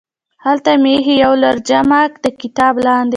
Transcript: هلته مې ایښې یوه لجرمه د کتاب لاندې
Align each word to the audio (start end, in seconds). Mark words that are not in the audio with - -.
هلته 0.45 0.71
مې 0.81 0.91
ایښې 0.95 1.15
یوه 1.23 1.37
لجرمه 1.43 2.01
د 2.23 2.25
کتاب 2.41 2.73
لاندې 2.85 3.09